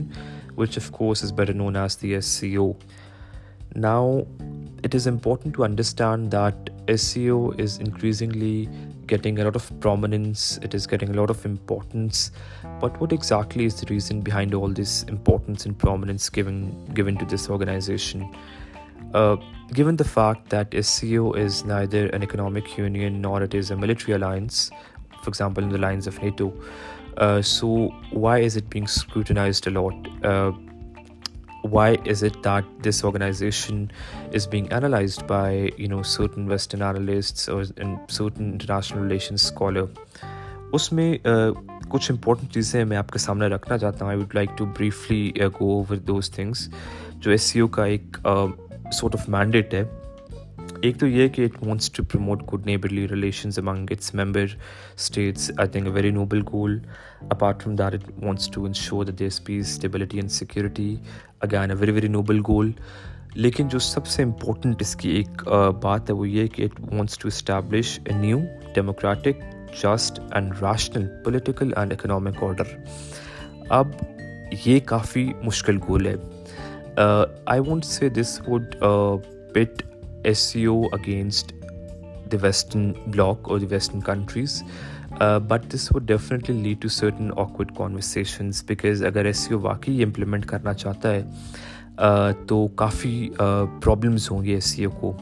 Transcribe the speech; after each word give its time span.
وف 0.56 0.90
course 0.90 1.32
better 1.32 1.54
known 1.54 1.76
as 1.76 2.02
the 2.02 2.14
S 2.14 2.24
C 2.24 2.56
O 2.56 2.72
now 3.76 4.20
it 4.84 4.94
is 4.94 5.08
important 5.08 5.54
to 5.54 5.64
understand 5.64 6.32
that 6.32 6.70
S 6.86 7.00
C 7.00 7.28
O 7.28 7.50
is 7.58 7.80
increasingly 7.80 8.66
getting 9.06 9.38
a 9.38 9.44
lot 9.44 9.56
of 9.56 9.80
prominence, 9.80 10.58
it 10.62 10.74
is 10.74 10.86
getting 10.86 11.10
a 11.10 11.12
lot 11.14 11.30
of 11.30 11.44
importance. 11.44 12.30
But 12.80 13.00
what 13.00 13.12
exactly 13.12 13.64
is 13.64 13.80
the 13.80 13.86
reason 13.86 14.20
behind 14.20 14.54
all 14.54 14.68
this 14.68 15.04
importance 15.04 15.66
and 15.66 15.78
prominence 15.78 16.28
given 16.28 16.86
to 16.94 17.24
this 17.24 17.48
organization? 17.48 18.34
Uh, 19.14 19.36
given 19.72 19.96
the 19.96 20.04
fact 20.04 20.50
that 20.50 20.74
SCO 20.84 21.32
is 21.32 21.64
neither 21.64 22.08
an 22.08 22.22
economic 22.22 22.76
union 22.76 23.20
nor 23.20 23.42
it 23.42 23.54
is 23.54 23.70
a 23.70 23.76
military 23.76 24.14
alliance, 24.14 24.70
for 25.22 25.28
example 25.28 25.62
in 25.62 25.70
the 25.70 25.78
lines 25.78 26.06
of 26.06 26.20
NATO, 26.22 26.52
uh, 27.16 27.40
so 27.40 27.88
why 28.10 28.38
is 28.40 28.56
it 28.56 28.68
being 28.68 28.86
scrutinized 28.86 29.66
a 29.66 29.70
lot? 29.70 29.94
Uh, 30.24 30.52
why 31.68 31.88
is 32.06 32.22
it 32.22 32.42
that 32.42 32.64
this 32.80 33.02
organization 33.04 33.90
is 34.32 34.46
being 34.46 34.70
analyzed 34.72 35.26
by 35.26 35.70
you 35.76 35.88
know 35.88 36.02
certain 36.04 36.46
western 36.46 36.82
analysts 36.82 37.48
or 37.48 37.62
in 37.78 37.98
certain 38.10 38.52
international 38.52 39.04
relations 39.04 39.50
scholar 39.50 39.86
اس 40.74 40.90
میں 40.92 41.16
کچھ 41.88 42.10
important 42.10 42.52
چیزیں 42.52 42.84
میں 42.84 42.96
آپ 42.96 43.12
کے 43.12 43.18
سامنے 43.18 43.46
رکھنا 43.46 43.76
چاہتا 43.78 44.04
ہوں 44.04 44.10
I 44.10 44.20
would 44.20 44.34
like 44.34 44.56
to 44.56 44.64
briefly 44.78 45.30
go 45.60 45.70
over 45.72 45.96
those 46.06 46.30
things 46.30 46.68
جو 47.18 47.30
ایس 47.30 47.42
سی 47.42 47.60
او 47.60 47.68
کا 47.68 47.84
ایک 47.84 48.16
سورٹ 48.92 49.14
آف 49.14 49.28
مینڈیٹ 49.28 49.74
ہے 49.74 49.84
ایک 50.82 50.98
تو 51.00 51.06
یہ 51.06 51.28
کہ 51.28 51.44
it 51.44 51.62
wants 51.62 51.90
to 51.90 52.02
promote 52.02 52.42
good 52.52 52.66
neighbourly 52.66 53.06
relations 53.08 53.58
among 53.58 53.90
its 53.90 54.14
member 54.14 54.44
states 54.96 55.50
I 55.58 55.68
think 55.68 55.86
a 55.86 55.92
very 55.92 56.10
noble 56.10 56.42
goal 56.52 56.78
apart 57.28 57.62
from 57.62 57.76
that 57.76 57.94
it 57.94 58.10
wants 58.24 58.48
to 58.50 58.64
ensure 58.64 59.04
this 59.18 59.42
peace 59.44 59.66
stability 59.66 60.18
and 60.18 60.30
security 60.30 60.94
again 61.42 61.70
a 61.70 61.76
very 61.80 61.92
very 61.92 62.08
noble 62.08 62.40
goal 62.48 62.70
لیکن 63.34 63.68
جو 63.68 63.78
سب 63.78 64.06
سے 64.06 64.22
important 64.22 64.80
اس 64.80 64.94
کی 64.96 65.08
ایک 65.10 65.42
بات 65.82 66.10
ہے 66.10 66.14
وہ 66.14 66.28
یہ 66.28 66.46
کہ 66.46 66.62
it 66.62 66.80
wants 66.92 67.18
to 67.18 67.28
establish 67.28 67.98
a 68.04 68.18
new 68.18 68.38
democratic 68.74 69.40
just 69.82 70.20
and 70.32 70.52
rational 70.62 71.06
political 71.24 71.72
and 71.76 71.92
economic 71.92 72.42
order 72.42 72.74
اب 73.70 73.88
یہ 74.66 74.78
کافی 74.86 75.26
مشکل 75.42 75.78
گول 75.88 76.06
ہے 76.06 76.14
I 77.44 77.60
want 77.60 77.84
say 77.84 78.08
this 78.08 78.40
would 78.48 78.74
put 79.54 79.82
S 80.24 80.38
C 80.38 80.64
O 80.64 80.80
against 80.92 81.52
the 82.32 82.36
western 82.42 82.92
bloc 83.06 83.50
اور 83.50 83.58
the 83.58 83.66
western 83.70 84.00
countries 84.00 84.62
but 85.20 85.72
this 85.74 85.90
would 85.94 86.06
definitely 86.08 86.56
lead 86.62 86.80
to 86.82 86.88
certain 86.88 87.30
awkward 87.36 87.70
conversations 87.76 88.62
because 88.66 89.02
اگر 89.04 89.24
S 89.24 89.36
C 89.36 89.54
O 89.54 89.60
واقعی 89.60 90.02
implement 90.04 90.46
کرنا 90.46 90.74
چاہتا 90.74 91.12
ہے 91.14 91.22
uh, 91.98 92.32
تو 92.46 92.66
کافی 92.68 93.28
problems 93.80 94.24
uh, 94.24 94.30
ہوں 94.30 94.44
گی 94.44 94.54
ایس 94.54 94.64
سی 94.64 94.84
او 94.84 94.90
کو 94.90 95.12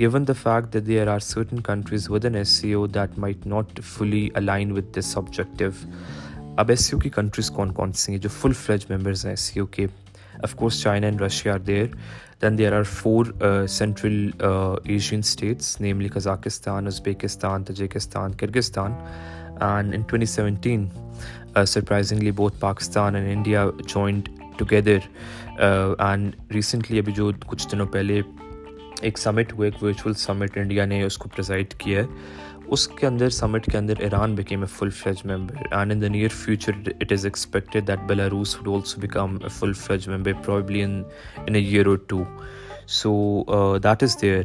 gone 0.00 0.26
the 0.28 0.32
fact 0.42 0.72
that 0.74 0.86
there 0.86 1.08
are 1.08 1.18
certain 1.18 1.60
countries 1.60 2.10
with 2.10 2.24
N 2.24 2.34
S 2.34 2.48
C 2.48 2.72
O 2.72 2.86
that 2.86 3.18
might 3.18 3.46
not 3.46 3.80
fully 3.84 4.28
align 4.34 4.72
with 4.72 4.96
this 4.98 5.16
objective 5.16 5.70
اب 6.56 6.68
ایس 6.68 6.84
سی 6.84 6.94
او 6.94 7.00
کی 7.00 7.10
کنٹریز 7.10 7.50
کون 7.50 7.72
کون 7.72 7.92
سی 7.92 8.12
ہیں 8.12 8.20
جو 8.20 8.28
فل 8.40 8.52
فلیج 8.52 8.84
ممبرز 8.90 9.24
ہیں 9.24 9.32
S 9.32 9.40
C 9.40 9.60
O 9.60 9.66
کے 9.66 9.86
of 10.42 10.54
course 10.54 10.80
China 10.82 11.06
and 11.06 11.22
Russia 11.22 11.58
then 12.42 12.58
there 12.58 12.72
are 12.72 12.82
four 12.82 13.26
Central 13.68 14.30
Asian 14.84 15.18
states 15.18 15.80
namely 15.80 16.08
Kazakhstan 16.08 16.86
Uzbekistan 16.86 17.64
Tajikistan 17.64 18.32
Kyrgyzstan 18.32 18.92
twenty 20.08 20.26
seventeen 20.26 20.88
surprisingly 21.66 22.30
بہت 22.30 22.60
Pakistan 22.60 23.14
and 23.14 23.28
India 23.32 23.66
joined 23.86 24.28
together 24.56 24.98
and 25.98 26.52
recently 26.54 26.98
ابھی 26.98 27.12
جو 27.12 27.30
کچھ 27.46 27.68
دنوں 27.72 27.86
پہلے 27.86 28.20
ایک 29.00 29.18
summit 29.18 29.52
ہوئے 29.52 29.70
ایک 29.70 29.82
ورچوئل 29.82 30.14
سمٹ 30.14 30.58
انڈیا 30.58 30.84
نے 30.84 31.02
اس 31.02 31.18
کو 31.18 31.28
پرزائڈ 31.28 31.74
کیا 31.74 32.00
ہے 32.00 32.06
اس 32.68 32.86
کے 32.88 33.06
اندر 33.06 33.28
سمٹ 33.30 33.66
کے 33.70 33.78
اندر 33.78 34.00
Iran 34.00 34.34
became 34.34 34.60
a 34.60 34.66
full 34.76 34.90
fledged 34.90 35.24
member 35.26 35.62
and 35.70 35.92
in 35.92 36.02
the 36.02 36.08
near 36.08 36.28
future 36.34 36.72
it 37.00 37.12
is 37.12 37.24
expected 37.26 37.86
that 37.88 38.06
Belarus 38.08 38.56
would 38.56 38.68
also 38.68 39.00
become 39.00 39.36
a 39.42 39.48
full 39.58 39.72
fledged 39.76 40.08
member 40.08 40.32
probably 40.46 40.82
in 40.82 41.02
a 41.46 41.60
year 41.60 41.86
or 41.86 41.94
two 42.06 42.22
so 42.90 43.12
that 43.84 44.02
is 44.02 44.16
their 44.22 44.42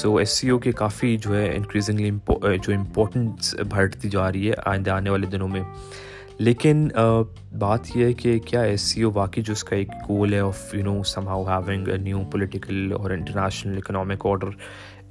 so 0.00 0.16
S 0.16 0.38
C 0.38 0.48
O 0.48 0.58
کے 0.58 0.72
کافی 0.72 1.16
جو 1.16 1.36
ہے 1.36 1.46
increasingly 1.56 2.10
جو 2.56 2.74
importance 2.74 3.54
بڑھتی 3.68 4.08
جا 4.08 4.30
رہی 4.32 4.48
ہے 4.48 4.54
آئندہ 4.66 4.90
آنے 4.90 5.10
والے 5.10 5.26
دنوں 5.26 5.48
میں 5.48 5.62
لیکن 6.38 6.88
بات 7.58 7.96
یہ 7.96 8.04
ہے 8.04 8.12
کہ 8.12 8.38
کیا 8.38 8.62
ایس 8.62 8.80
سی 8.82 9.02
او 9.02 9.10
واقعی 9.14 9.42
جو 9.42 9.52
اس 9.52 9.62
کا 9.64 9.76
ایک 9.76 9.90
گول 10.08 10.34
ہے 10.34 10.40
of 10.40 10.74
you 10.74 10.82
know 10.84 11.02
some 11.02 11.28
how 11.28 11.44
having 11.46 11.88
a 11.88 11.96
new 11.98 12.22
political 12.32 12.92
اور 12.98 13.10
international 13.10 13.76
economic 13.76 14.26
order 14.26 14.48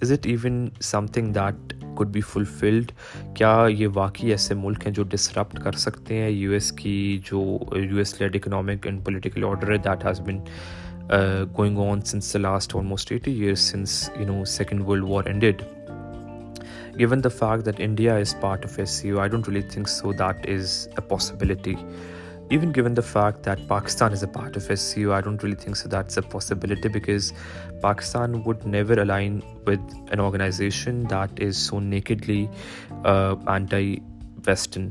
is 0.01 0.11
it 0.11 0.25
even 0.25 0.67
some 0.81 1.07
thing 1.07 1.33
that 1.33 1.73
could 1.95 2.07
be 2.07 2.21
fulfilled 2.21 2.91
کیا 3.35 3.65
یہ 3.69 3.87
واقعی 3.93 4.31
ایسے 4.31 4.53
ملک 4.53 4.85
ہیں 4.85 4.93
جو 4.93 5.03
ڈسٹرپٹ 5.03 5.59
کر 5.63 5.71
سکتے 5.79 6.17
ہیں 6.17 6.29
یو 6.29 6.51
ایس 6.51 6.71
کی 6.71 7.19
جو 7.25 7.43
U 7.75 7.97
S 7.97 8.19
led 8.21 8.35
economic 8.35 8.87
and 8.87 9.05
political 9.05 9.43
order 9.43 9.71
ہے 9.71 9.77
that 9.85 10.05
has 10.05 10.19
been 10.19 10.39
going 11.57 11.77
on 11.79 12.01
since 12.01 12.33
the 12.33 12.39
last 12.39 12.75
almost 12.75 13.11
eighty 13.11 13.33
years 13.33 13.69
since 13.71 14.09
you 14.19 14.25
know 14.25 14.43
Second 14.45 14.87
World 14.87 15.03
War 15.03 15.25
ended 15.25 15.61
given 16.99 17.23
the 17.23 17.29
fact 17.29 17.65
that 17.65 17.75
India 17.77 18.15
is 18.15 18.35
part 18.41 18.65
of 18.65 18.79
really 18.79 19.61
C 19.61 19.83
so 19.87 20.11
that 20.11 20.49
is 20.49 20.87
a 20.87 21.01
possibility 21.01 21.75
even 22.51 22.71
given 22.75 22.95
the 22.97 23.01
fact 23.01 23.45
that 23.45 23.67
Pakistan 23.67 24.11
is 24.11 24.23
a 24.23 24.29
part 24.33 24.57
of 24.57 24.69
S 24.69 24.81
C 24.81 25.01
you 25.01 25.11
I 25.13 25.23
don't 25.23 25.37
really 25.43 25.55
think 25.55 25.77
that's 25.91 26.17
a 26.17 26.29
possibility 26.31 26.89
because 26.89 27.31
Pakistan 27.81 28.41
would 28.45 28.65
never 28.65 28.97
align 28.97 29.39
with 29.67 29.93
an 30.09 30.19
organisation 30.19 31.03
that 31.09 31.41
is 31.45 31.57
so 31.57 31.79
nakedly 31.79 32.45
anti 33.03 33.95
western 34.47 34.89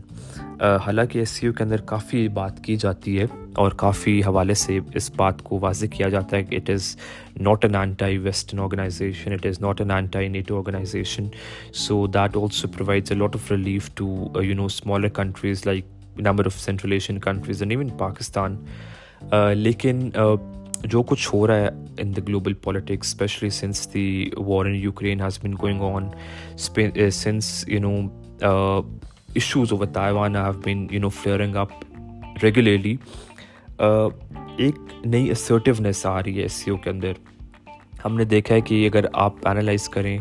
حالانکہ 0.61 1.19
S 1.19 1.31
C 1.31 1.47
you 1.47 1.53
کے 1.53 1.65
اندر 1.65 1.81
کافی 1.87 2.27
بات 2.35 2.63
کی 2.65 2.77
جاتی 2.77 3.19
ہے 3.21 3.27
اور 3.59 3.73
کافی 3.79 4.21
حوالے 4.23 4.55
سے 4.55 4.79
اس 4.95 5.11
بات 5.17 5.43
کو 5.45 5.59
واضح 5.61 5.87
کیا 5.93 6.09
جاتا 6.09 6.37
ہے 6.37 6.43
کہ 6.45 6.57
it 6.57 6.71
is 6.71 6.95
not 7.41 7.65
an 7.65 7.75
anti 7.75 8.19
western 8.19 8.61
organisation 8.61 9.33
it 9.33 9.47
is 9.47 9.61
not 9.61 9.81
an 9.81 9.91
anti 9.91 10.29
NATO 10.29 10.57
organisation 10.57 11.27
so 11.87 12.07
that 12.15 12.37
also 12.37 12.69
provides 12.69 13.13
a 13.13 13.19
lot 13.19 13.37
of 13.37 13.51
relief 13.51 13.91
to 13.95 14.07
you 14.43 14.55
know 14.55 14.65
smaller 14.67 15.09
countries 15.15 15.67
like 15.67 15.94
number 16.19 16.47
of 16.47 16.61
Central 16.61 16.93
Asian 16.93 17.19
countries 17.19 17.63
and 17.63 17.73
even 17.73 17.89
Pakistan 17.89 18.57
لیکن 19.55 20.11
جو 20.85 21.03
کچھ 21.03 21.29
ہو 21.35 21.47
رہا 21.47 21.57
ہے 21.57 21.69
in 21.99 22.17
the 22.17 22.21
global 22.29 22.55
politics 22.55 23.07
especially 23.07 23.51
since 23.51 23.95
the 23.95 24.31
war 24.37 24.67
in 24.67 24.75
Ukraine 24.75 25.21
has 25.21 25.39
been 25.43 25.53
going 25.53 25.83
on 25.83 26.09
since 27.11 27.65
you 27.69 27.81
know 27.81 27.95
issues 29.35 29.73
over 29.73 29.87
Taiwan 29.87 30.37
have 30.37 30.53
been 30.65 30.87
you 30.91 31.01
know 31.01 31.09
فلیئرنگ 31.09 31.57
up 31.57 31.69
regularly 32.43 32.97
ایک 34.57 35.07
نئی 35.07 35.31
assertiveness 35.31 36.07
آ 36.07 36.23
رہی 36.23 36.37
ہے 36.37 36.43
ایس 36.43 36.53
سی 36.53 36.71
او 36.71 36.77
کے 36.77 36.91
اندر 36.91 37.13
ہم 38.05 38.17
نے 38.17 38.25
دیکھا 38.25 38.55
ہے 38.55 38.61
کہ 38.61 38.87
اگر 38.87 39.05
آپ 39.13 39.43
پینلائز 39.43 39.89
کریں 39.89 40.19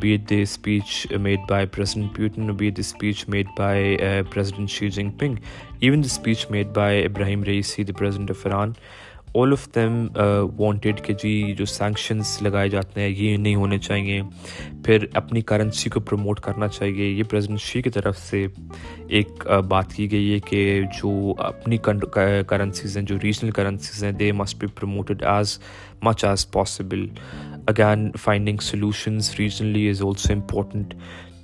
be 0.00 0.16
the 0.16 0.40
speech 0.40 1.06
made 1.20 1.40
by 1.48 1.66
President 1.66 2.16
pattern 2.16 2.54
be 2.56 2.70
the 2.70 2.80
speech 2.80 3.28
made 3.28 3.46
by 3.58 3.96
President 4.30 4.70
Xi 4.70 4.90
جنگ 4.90 5.10
پنگ 5.10 5.36
even 5.80 6.02
the 6.02 6.08
speech 6.12 6.46
made 6.50 6.68
by 6.74 7.04
Ebrahim 7.04 7.44
Rahi 7.44 7.62
C 7.62 7.84
the 7.84 7.98
پرٹ 7.98 8.30
of 8.30 8.46
Iran 8.46 8.72
all 9.34 9.52
of 9.52 9.66
them 9.74 10.06
wanted 10.58 11.00
کہ 11.04 11.14
جی 11.14 11.54
جو 11.54 11.64
سینکشنس 11.64 12.40
لگائے 12.42 12.68
جاتے 12.68 13.00
ہیں 13.00 13.08
یہ 13.08 13.36
نہیں 13.36 13.54
ہونے 13.54 13.78
چاہئیں 13.78 14.22
پھر 14.84 15.04
اپنی 15.14 15.40
کرنسی 15.40 15.90
کو 15.90 16.00
پروموٹ 16.00 16.40
کرنا 16.40 16.68
چاہیے 16.68 17.08
یہ 17.08 17.22
پریزیڈنٹ 17.22 17.60
شی 17.60 17.82
کی 17.82 17.90
طرف 17.90 18.18
سے 18.18 18.46
ایک 19.08 19.46
بات 19.68 19.92
کی 19.92 20.10
گئی 20.10 20.32
ہے 20.34 20.38
کہ 20.40 20.80
جو 21.00 21.34
اپنی 21.38 21.78
کرنسیز 22.46 22.96
ہیں 22.96 23.04
جو 23.04 23.16
ریجنل 23.22 23.50
کرنسیز 23.50 24.04
ہیں 24.04 24.12
they 24.12 24.30
must 24.32 24.60
be 24.60 24.66
promoted 24.66 25.22
as 25.24 25.58
much 26.02 26.24
as 26.24 26.50
possible 26.50 27.06
again 27.68 28.10
finding 28.20 28.58
solutions 28.62 29.30
regionally 29.38 29.88
is 29.90 30.02
also 30.02 30.32
important 30.32 30.94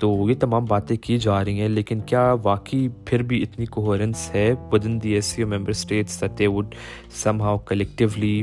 تو 0.00 0.14
یہ 0.28 0.34
تمام 0.40 0.64
باتیں 0.64 0.96
کی 1.02 1.16
جا 1.18 1.44
رہی 1.44 1.60
ہیں 1.60 1.68
لیکن 1.68 2.00
کیا 2.06 2.22
واقعی 2.42 2.88
پھر 3.04 3.22
بھی 3.22 3.42
اتنی 3.42 3.66
کوہرنس 3.66 4.30
ہے 4.34 4.52
with 4.72 4.86
in 4.86 5.02
the 5.02 5.12
S 5.14 5.24
C 5.26 5.42
O 5.42 5.48
member 5.48 5.70
states 5.70 6.20
that 6.20 6.38
they 6.38 6.46
would 6.46 6.74
some 7.14 7.40
how 7.42 7.58
collectively 7.66 8.42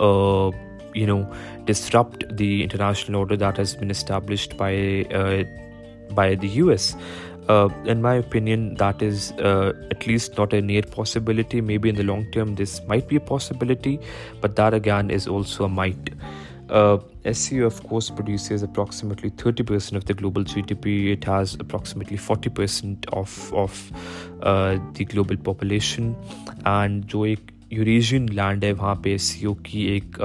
you 0.94 1.06
know 1.06 1.20
disrupt 1.66 2.24
the 2.38 2.50
international 2.62 3.16
order 3.16 3.36
that 3.36 3.58
has 3.58 3.76
established 3.90 4.54
by 4.58 5.02
by 6.14 6.36
the 6.36 6.48
U 6.52 6.68
S 6.68 6.94
in 7.48 8.02
my 8.02 8.18
opinion 8.18 8.68
that 8.80 9.02
is 9.02 9.32
at 9.38 10.06
least 10.08 10.38
not 10.38 10.54
a 10.54 10.60
near 10.62 10.94
possibility 10.96 11.60
may 11.60 11.78
be 11.78 11.90
in 11.90 11.96
the 11.96 12.02
long 12.02 12.30
term 12.32 12.54
this 12.58 12.80
might 12.88 13.08
be 13.08 13.16
a 13.16 13.26
possibility 13.28 13.96
but 14.40 14.56
that 14.56 14.74
again 14.74 15.10
is 15.14 15.28
also 15.28 15.64
a 15.64 15.70
might 15.70 16.10
S 16.70 17.38
C 17.38 17.58
O 17.58 17.66
of 17.66 17.80
course 17.80 18.08
produces 18.08 18.64
approximately 18.64 19.30
thirty 19.30 19.62
percent 19.62 20.02
of 20.02 20.08
the 20.08 20.14
global 20.20 20.44
G 20.44 20.60
D 20.60 20.74
P 20.74 21.12
it 21.12 21.28
has 21.28 21.56
approximately 21.60 22.16
forty 22.16 22.50
percent 22.50 23.06
the 24.98 25.04
global 25.12 25.36
population 25.36 26.12
and 26.64 27.04
جو 27.04 27.22
ایک 27.22 27.52
Eurasian 27.70 28.26
land 28.32 28.64
ہے 28.64 28.72
وہاں 28.72 28.94
پہ 28.94 29.10
S 29.10 29.22
C 29.22 29.46
O 29.46 29.54
کی 29.54 29.80
ایک 29.80 30.20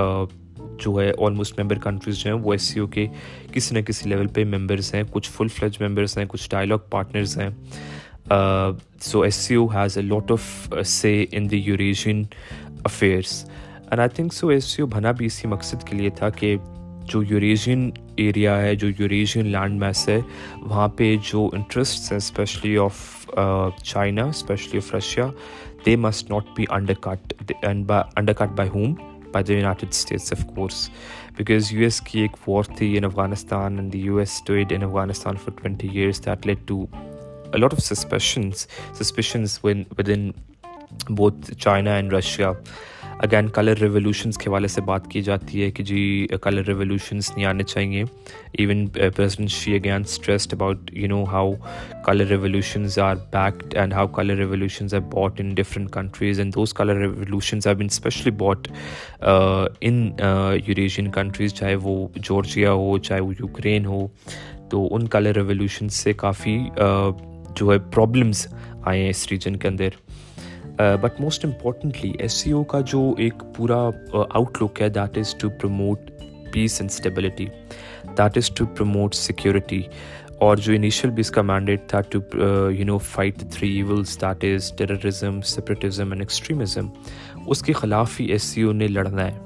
جو 0.80 1.02
ہے 1.02 1.12
almost 1.20 1.60
member 1.60 1.80
countries 1.80 2.18
جو 2.18 2.34
ہیں 2.34 2.42
وہ 2.44 2.52
ایس 2.52 2.62
سی 2.62 2.80
او 2.80 2.88
کے 2.88 3.08
کسی 3.52 3.76
نہ 3.76 3.82
کسی 3.82 4.10
لیول 4.10 4.28
پہ 4.28 4.44
ممبرس 4.44 4.94
ہیں 4.94 5.04
کچھ 5.12 5.30
فل 5.30 5.48
فلیج 5.48 5.82
ممبرس 5.82 6.18
ہیں 6.18 6.26
کچھ 6.28 6.50
ڈائیلاگ 6.50 6.78
پارٹنرز 6.90 7.38
ہیں 7.38 7.50
so 9.00 9.22
S 9.22 9.36
C 9.36 9.56
O 9.56 9.68
has 9.68 9.98
a 9.98 10.04
lot 10.04 10.32
of 10.32 10.74
say 10.86 11.26
in 11.32 11.52
دیشین 11.52 12.24
affairs 12.84 13.46
and 13.92 14.00
I 14.00 14.10
think 14.10 14.34
so 14.34 14.48
S 14.48 14.78
you 14.80 14.86
بنا 14.86 15.12
بھی 15.12 15.26
اسی 15.26 15.48
مقصد 15.48 15.84
کے 15.88 15.96
لیے 15.96 16.10
تھا 16.10 16.30
کہ 16.30 16.56
جو 17.04 17.22
یوریجین 17.24 17.90
ایریا 18.16 18.58
ہے 18.62 18.76
جو 18.76 18.88
یوریجین 19.00 19.48
لینڈ 19.48 19.80
میس 19.80 20.08
ہے 20.10 20.20
وہاں 20.62 20.88
پہ 20.88 21.16
جو 21.32 21.50
انٹرسٹ 21.54 22.12
ہیں 22.12 22.18
especially 22.18 22.78
of 22.78 23.26
China 23.84 24.24
especially 24.26 24.78
of 24.78 24.94
Russia 24.96 25.28
they 25.86 25.96
must 25.96 26.32
not 26.32 26.46
be 26.58 26.66
under 26.70 26.94
cut 27.02 27.34
under 27.64 28.34
cut 28.34 28.56
by 28.56 28.70
whom 28.70 28.94
by 29.34 29.44
the 29.44 29.54
United 29.54 29.90
States 29.90 30.34
of 30.34 30.46
course 30.56 30.90
because 31.38 31.74
U 31.74 31.82
S 31.84 32.02
کی 32.02 32.20
ایک 32.20 32.50
وار 32.50 32.64
تھی 32.78 32.98
in 32.98 33.06
Afghanistan 33.06 33.80
and 33.80 33.94
the 33.94 34.00
U 34.00 34.18
S 34.18 34.42
stayed 34.44 34.74
in 34.74 34.84
Afghanistan 34.84 35.36
for 35.36 35.60
twenty 35.62 35.88
years 35.94 36.26
that 36.26 36.48
led 36.48 36.68
to 36.68 36.86
a lot 37.54 37.80
suspicions 37.82 39.60
with 39.64 40.10
in 40.10 40.30
both 41.10 41.52
China 41.54 41.96
and 41.96 42.14
Russia 42.14 42.52
again 43.24 43.48
colour 43.48 43.78
revolutions 43.82 44.38
کے 44.38 44.50
حوالے 44.50 44.68
سے 44.68 44.82
بات 44.82 45.08
کی 45.12 45.22
جاتی 45.22 45.64
ہے 45.64 45.70
کہ 45.72 45.84
جی 45.84 46.28
کلر 46.42 46.66
ریولیوشنس 46.68 47.32
نہیں 47.32 47.46
آنے 47.46 47.64
چاہئیں 47.64 48.04
even 48.54 48.86
president 48.88 49.50
Xi 49.50 49.74
again 49.76 50.02
stressed 50.02 50.54
about 50.54 50.90
you 50.94 51.08
know 51.08 51.24
how 51.24 51.54
colour 52.06 52.28
revolutions 52.28 52.98
are 53.00 53.16
backed 53.34 53.76
and 53.78 53.94
how 53.94 54.08
colour 54.08 54.38
revolutions 54.38 54.94
are 54.94 55.00
bought 55.14 55.40
in 55.42 55.54
different 55.56 55.92
countries 55.92 56.40
and 56.40 56.56
those 56.56 56.74
colour 56.74 57.00
revolutions 57.00 57.68
are 57.68 57.74
been 57.74 57.86
especially 57.86 58.32
bought 58.38 58.68
in 59.82 60.10
Eurasian 60.68 61.12
countries 61.12 61.54
چاہے 61.54 61.76
وہ 61.76 62.08
Georgia 62.16 62.74
ہو 62.74 62.98
چاہے 62.98 63.22
وہ 63.22 63.34
Ukraine 63.40 63.86
ہو 63.86 64.08
تو 64.70 64.88
ان 64.96 65.08
colour 65.08 65.36
revolutions 65.36 65.94
سے 65.94 66.14
کافی 66.16 66.58
uh, 66.82 67.12
جو 67.56 67.72
ہے 67.72 67.78
پرابلمس 67.92 68.48
آئے 68.84 69.02
ہیں 69.02 69.10
اس 69.10 69.28
ریجن 69.32 69.56
کے 69.56 69.68
اندر 69.68 69.90
but 70.78 71.20
most 71.22 71.46
importantly 71.46 72.12
S 72.20 72.34
C 72.34 72.52
O 72.52 72.64
کا 72.64 72.80
جو 72.88 73.14
ایک 73.18 73.44
پورا 73.56 73.78
آؤٹ 74.14 74.62
لک 74.62 74.82
ہے 74.82 74.90
that 74.90 75.18
is 75.18 75.34
to 75.36 75.50
promote 75.62 76.12
peace 76.54 76.80
and 76.82 76.92
stability 76.92 77.46
that 78.18 78.38
is 78.38 78.50
to 78.50 78.66
promote 78.76 79.16
security 79.16 79.82
اور 80.40 80.58
جو 80.58 80.74
انیشیل 80.74 81.10
بھی 81.10 81.22
اس 81.22 81.32
کا 81.32 81.42
مینڈیٹ 81.42 81.88
تھا 81.88 82.02
to 82.02 82.20
you 82.72 82.86
know 82.86 82.98
fight 82.98 83.44
three 83.52 83.76
evils 83.76 84.22
that 84.22 84.44
is 84.46 84.72
terrorism 84.78 85.40
separatism 85.46 86.12
and 86.12 86.22
extremism 86.22 86.88
اس 87.48 87.62
کے 87.62 87.74
خلاف 87.74 88.20
ہی 88.20 88.26
ایس 88.26 88.44
سی 88.44 88.62
او 88.62 88.72
نے 88.72 88.88
لڑنا 88.88 89.28
ہے 89.28 89.38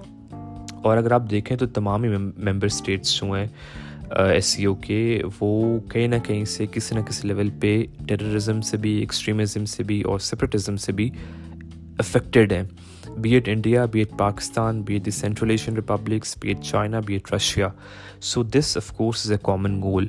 اور 0.82 0.98
اگر 0.98 1.12
آپ 1.12 1.30
دیکھیں 1.30 1.56
تو 1.58 1.68
تمام 1.68 2.04
ہی 2.04 2.10
ممبر 2.10 2.66
اسٹیٹس 2.66 3.16
جو 3.16 3.32
ہیں 3.32 3.48
ایس 4.18 4.46
سی 4.46 4.66
او 4.66 4.74
کے 4.82 5.22
وہ 5.40 5.80
کہیں 5.92 6.08
نہ 6.08 6.16
کہیں 6.24 6.44
سے 6.46 6.66
کسی 6.72 6.96
نہ 6.96 7.02
کسی 7.08 7.28
لیول 7.28 7.50
پہ 7.60 7.76
ٹیررزم 8.08 8.62
سے 8.62 8.78
بھی 8.78 8.92
ایکسٹریمزم 9.00 9.66
سے 9.66 9.84
بھی 9.84 10.02
اور 10.02 10.20
سپریٹزم 10.20 10.78
سے 10.78 10.92
بھی 10.92 11.10
افیکٹیڈ 12.00 12.54
ہیں 12.54 12.64
be 13.18 13.34
it 13.34 13.50
India 13.50 13.86
be 13.86 14.00
it 14.00 14.18
Pakistan 14.18 14.82
be 14.82 14.94
it 14.94 15.06
the 15.06 15.12
central 15.12 15.50
Asian 15.50 15.76
republics 15.76 16.36
be 16.42 16.48
it 16.48 16.64
China 16.64 17.00
be 17.08 17.14
it 17.14 17.34
Russia 17.34 17.70
so 18.22 18.44
this 18.56 18.76
of 18.78 18.92
course 18.98 19.26
is 19.26 19.32
a 19.32 19.38
common 19.44 19.82
goal 19.82 20.08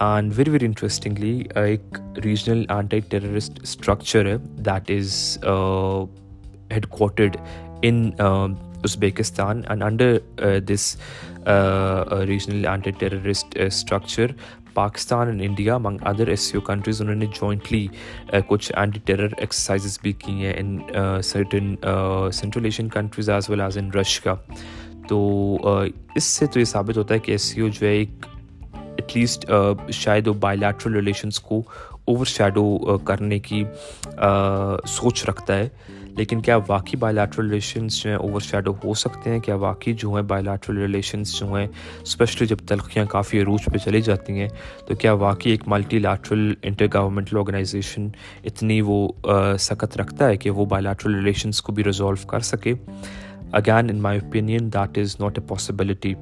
and 0.00 0.32
very 0.36 0.50
very 0.50 0.66
interestingly 0.66 1.42
ایک 1.54 1.98
regional 2.24 2.64
anti 2.68 3.00
terrorist 3.08 3.60
structure 3.62 4.26
ہے 4.26 4.36
that 4.66 4.90
is 4.90 5.38
head 6.72 6.86
in 7.82 8.10
Uzbekistan 8.84 9.60
and 9.68 9.82
under 9.82 10.58
this 10.66 10.96
regional 12.26 12.66
anti 12.66 12.90
terrorist 12.90 13.56
structure 13.60 14.32
Pakistan 14.74 15.28
and 15.28 15.42
India 15.42 15.78
among 15.78 15.98
other 16.02 16.28
S 16.28 16.40
C 16.40 16.56
O 16.58 16.60
countries 16.66 17.00
انہوں 17.02 17.16
نے 17.16 17.26
jointly 17.26 17.86
کچھ 18.48 18.72
anti 18.76 19.00
terror 19.04 19.34
exercise 19.36 19.98
بھی 20.02 20.12
کی 20.18 20.32
ہیں 20.34 20.52
in 20.56 20.78
certain 21.22 21.74
central 22.32 22.64
Asian 22.64 22.88
countries 22.88 23.30
as 23.30 23.50
well 23.50 23.60
as 23.60 23.78
in 23.78 23.90
Russia 23.90 24.20
کا 24.20 24.34
تو 25.08 25.20
اس 26.14 26.24
سے 26.24 26.46
تو 26.46 26.60
یہ 26.60 26.64
ثابت 26.64 26.96
ہوتا 26.96 27.14
ہے 27.14 27.18
کہ 27.18 27.32
ایس 27.32 27.42
سی 27.42 27.60
او 27.60 27.68
جو 27.68 27.86
ہے 27.86 27.92
ایک 27.92 28.26
ایٹ 28.72 29.16
لیسٹ 29.16 29.50
شاید 29.92 30.28
وہ 30.28 30.34
بائی 30.40 30.58
لیٹرل 30.58 30.94
ریلیشنس 30.94 31.40
کو 31.40 31.62
اوور 32.04 32.26
شیڈو 32.26 32.96
کرنے 33.06 33.38
کی 33.38 33.62
سوچ 34.86 35.24
رکھتا 35.28 35.56
ہے 35.56 35.68
لیکن 36.16 36.40
کیا 36.40 36.56
واقعی 36.68 36.96
بائیلیٹرل 36.98 37.46
ریلیشنس 37.46 38.02
جو 38.02 38.10
ہیں 38.10 38.16
اوور 38.16 38.40
شیڈو 38.40 38.72
ہو 38.84 38.94
سکتے 38.94 39.30
ہیں 39.30 39.40
کیا 39.40 39.54
واقعی 39.54 39.92
جو 39.92 40.14
ہیں 40.14 40.22
بائیلاٹرل 40.22 40.78
ریلیشنس 40.78 41.34
جو 41.38 41.52
ہیں 41.54 41.66
اسپیشلی 42.02 42.46
جب 42.46 42.56
تلخیاں 42.66 43.04
کافی 43.04 43.40
عروج 43.42 43.64
پہ 43.64 43.78
چلی 43.78 44.00
جاتی 44.00 44.40
ہیں 44.40 44.48
تو 44.88 44.94
کیا 44.94 45.12
واقعی 45.12 45.50
ایک 45.50 45.68
multi 45.68 45.98
lateral 45.98 46.52
inter 46.62 46.86
governmental 46.94 47.36
organization 47.36 48.08
اتنی 48.44 48.80
وہ 48.80 49.08
سکت 49.58 49.96
رکھتا 49.96 50.28
ہے 50.28 50.36
کہ 50.36 50.50
وہ 50.50 50.64
بائیولاٹرل 50.64 51.14
ریلیشنس 51.14 51.62
کو 51.62 51.72
بھی 51.72 51.84
ریزولو 51.84 52.26
کر 52.28 52.40
سکے 52.40 52.74
again 53.52 53.90
in 53.90 54.02
my 54.02 54.18
opinion 54.18 54.72
that 54.72 54.98
is 54.98 55.16
not 55.20 55.38
a 55.38 55.44
possibility 55.48 56.14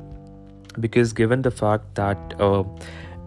because 0.79 1.15
given 1.19 1.45
the 1.45 1.49
fact 1.49 1.97
that 1.97 2.35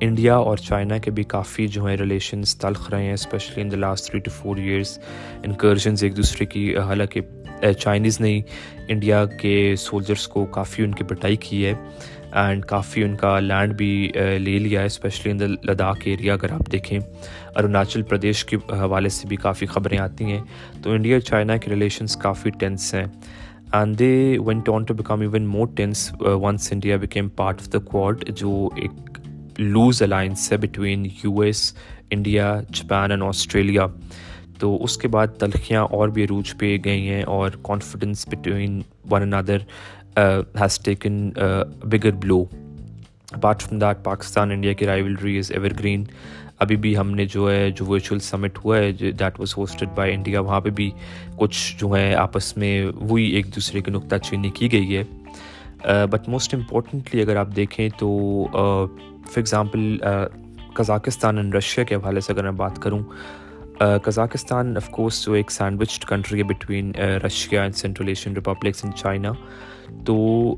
India 0.01 0.35
اور 0.35 0.57
چائنا 0.57 0.97
کے 0.97 1.11
بھی 1.11 1.23
کافی 1.23 1.67
جو 1.67 1.85
ہیں 1.85 1.95
ریلیشنز 1.97 2.55
تلخ 2.57 2.89
رہے 2.89 3.05
ہیں 3.05 3.13
especially 3.13 3.61
in 3.61 3.71
the 3.71 3.77
last 3.77 4.05
three 4.05 4.19
to 4.19 4.31
four 4.31 4.57
years 4.57 4.97
incursions 5.43 6.03
ایک 6.03 6.17
دوسرے 6.17 6.45
کی 6.45 6.75
حالانکہ 6.77 7.21
چائنیز 7.73 8.19
نے 8.21 8.39
انڈیا 8.87 9.23
کے 9.39 9.75
سولجرس 9.79 10.27
کو 10.27 10.45
کافی 10.45 10.83
ان 10.83 10.93
کی 10.93 11.03
پٹائی 11.03 11.35
کی 11.35 11.65
ہے 11.65 11.73
اینڈ 12.33 12.65
کافی 12.65 13.03
ان 13.03 13.15
کا 13.15 13.39
لینڈ 13.39 13.73
بھی 13.73 14.11
لے 14.15 14.57
لیا 14.59 14.79
ہے 14.79 14.85
especially 14.85 15.31
in 15.31 15.39
the 15.39 15.47
Ladakh 15.63 16.01
area 16.05 16.33
اگر 16.33 16.51
آپ 16.51 16.71
دیکھیں 16.71 16.99
اروناچل 17.55 18.01
پردیش 18.01 18.43
کے 18.45 18.57
حوالے 18.71 19.09
سے 19.09 19.27
بھی 19.27 19.37
کافی 19.37 19.65
خبریں 19.65 19.97
آتی 19.99 20.25
ہیں 20.25 20.39
تو 20.83 20.91
انڈیا 20.91 21.15
اور 21.15 21.21
چائنا 21.21 21.57
کے 21.57 21.71
ریلیشنس 21.71 22.15
کافی 22.17 22.49
ٹینس 22.59 22.93
ہیں 22.93 23.05
and 23.73 23.99
they 23.99 24.37
went 24.45 24.61
on 24.67 24.83
to 24.83 24.93
become 24.93 25.21
even 25.21 25.45
more 25.47 25.67
tense 25.75 26.11
once 26.21 26.71
India 26.71 26.97
became 26.97 27.29
part 27.35 27.61
of 27.61 27.71
the 27.73 27.79
Quad 27.85 28.29
جو 28.37 28.69
ایک 28.75 29.17
لوز 29.59 30.01
الائنس 30.01 30.51
ہے 30.51 30.57
between 30.57 31.05
U 31.23 31.39
S 31.41 31.73
India 32.09 32.55
Japan 32.73 33.11
and 33.11 33.23
Australia 33.23 33.87
تو 34.59 34.83
اس 34.83 34.97
کے 34.97 35.07
بعد 35.07 35.27
تلخیاں 35.39 35.83
اور 35.91 36.09
بھی 36.09 36.23
عروج 36.25 36.53
پہ 36.57 36.77
گئی 36.85 37.07
ہیں 37.09 37.23
اور 37.23 37.51
confidence 37.63 38.27
between 38.27 38.81
one 39.11 39.21
and 39.21 39.33
other 39.35 39.57
has 40.61 40.79
taken 40.79 41.29
bigger 41.83 42.11
blow 42.11 42.43
apart 43.33 43.61
from 43.61 43.79
that 43.79 44.03
Pakistan 44.03 44.51
India 44.51 44.73
کی 44.73 44.85
رائیولری 44.85 45.37
از 45.37 45.51
ایور 45.51 45.71
گرین 45.79 46.03
ابھی 46.59 46.75
بھی 46.75 46.95
ہم 46.97 47.11
نے 47.11 47.25
جو 47.25 47.51
ہے 47.51 47.69
جو 47.71 47.85
ورچوئل 47.85 48.19
سمٹ 48.19 48.57
ہوا 48.65 48.77
ہے 48.77 48.91
that 48.91 49.39
was 49.39 49.53
hosted 49.57 49.95
by 49.95 50.13
India 50.13 50.39
وہاں 50.39 50.59
پہ 50.61 50.69
بھی 50.69 50.89
کچھ 51.35 51.75
جو 51.77 51.95
ہے 51.95 52.13
آپس 52.15 52.55
میں 52.57 52.85
وہی 52.95 53.23
ایک 53.25 53.55
دوسرے 53.55 53.81
کی 53.81 53.91
نکتہ 53.91 54.15
چینی 54.23 54.49
کی 54.49 54.71
گئی 54.71 54.97
ہے 54.97 55.03
بٹ 56.09 56.29
موسٹ 56.29 56.53
امپورٹنٹلی 56.53 57.21
اگر 57.21 57.35
آپ 57.35 57.47
دیکھیں 57.55 57.89
تو 57.97 58.07
for 59.33 59.41
example 59.41 59.97
Kazakhstan 60.75 61.37
and 61.37 61.55
Russia 61.55 61.83
کے 61.83 61.95
حوالے 61.95 62.21
سے 62.21 62.33
اگر 62.33 62.43
میں 62.43 62.51
بات 62.57 62.81
کروں 62.81 63.01
کزاکستان 64.03 64.75
آف 64.77 64.89
کورس 64.89 65.25
جو 65.25 65.33
ایک 65.33 65.51
سینڈوچڈ 65.51 66.05
کنٹری 66.05 66.39
ہے 66.39 66.43
between 66.43 66.91
Russia 67.25 67.61
and 67.61 67.75
central 67.75 68.07
Asian 68.07 68.35
republics 68.35 68.83
and 68.83 68.95
China 68.95 69.31
تو 70.05 70.15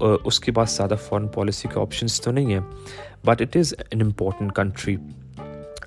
uh, 0.05 0.17
اس 0.25 0.39
کے 0.39 0.51
پاس 0.51 0.77
زیادہ 0.77 0.95
فارن 1.09 1.27
پالیسی 1.27 1.67
کے 1.73 1.79
آپشنس 1.79 2.21
تو 2.21 2.31
نہیں 2.31 2.53
ہیں 2.53 2.59
but 3.25 3.41
it 3.41 3.57
is 3.57 3.73
an 3.91 4.01
important 4.01 4.55
country 4.55 4.95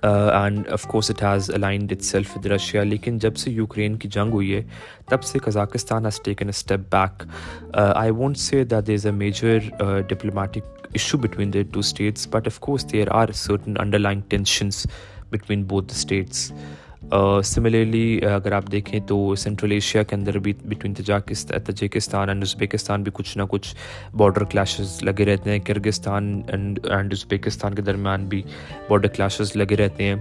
and 0.03 0.69
of 0.73 0.87
course 0.87 1.11
it 1.11 1.23
has 1.23 1.51
aligned 1.51 1.93
it 1.93 2.03
self 2.03 2.37
with 2.37 2.47
Russia 2.47 2.83
لیکن 2.83 3.19
جب 3.19 3.37
سے 3.37 3.51
یوکرین 3.51 3.97
کی 3.97 4.09
جنگ 4.09 4.33
ہوئی 4.33 4.55
ہے 4.55 4.63
تب 5.09 5.23
سے 5.23 5.39
Kazakhstan 5.45 6.05
has 6.05 6.21
taken 6.21 6.47
a 6.47 6.57
step 6.57 6.81
back 6.93 7.23
I 7.75 8.11
won't 8.11 8.39
say 8.39 8.65
that 8.65 8.91
is 8.91 9.07
a 9.07 9.13
major 9.13 9.59
diplomatic 10.09 10.78
issue 10.93 11.19
between 11.19 11.51
two 11.51 11.63
two 11.73 11.81
states 11.81 12.29
but 12.31 12.47
of 12.47 12.59
course 12.61 12.91
there 12.93 13.09
certain 13.33 13.81
under 13.81 14.09
tensions 14.35 14.85
between 15.31 15.63
both 15.63 15.87
the 15.87 15.97
states 15.97 16.53
similarly 17.45 18.21
اگر 18.27 18.53
آپ 18.53 18.65
دیکھیں 18.73 18.99
تو 19.07 19.35
central 19.35 19.71
Asia 19.71 20.03
کے 20.03 20.17
اندر 20.17 20.39
بھی 20.39 20.53
between 20.65 20.95
تجیکستان 20.95 22.29
and 22.29 22.43
Uzbekistan 22.43 23.03
بھی 23.03 23.13
کچھ 23.15 23.37
نہ 23.39 23.43
کچھ 23.51 23.75
باڈر 24.17 24.45
کلاشز 24.45 25.03
لگے 25.03 25.25
رہتے 25.25 25.51
ہیں 25.51 25.59
کرگستان 25.59 26.41
اینڈ 26.49 27.13
ازبیکستان 27.13 27.75
کے 27.75 27.83
درمیان 27.83 28.25
بھی 28.25 28.43
باڈر 28.89 29.09
کلاشز 29.09 29.57
لگے 29.57 29.77
رہتے 29.77 30.05
ہیں 30.05 30.17